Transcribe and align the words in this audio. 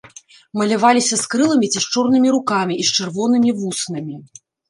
Маляваліся 0.59 1.15
з 1.23 1.29
крыламі 1.33 1.69
ці 1.75 1.79
з 1.83 1.83
чорнымі 1.93 2.33
рукамі 2.37 2.73
і 2.85 2.87
з 2.89 2.97
чырвонымі 3.03 3.55
вуснамі. 3.61 4.15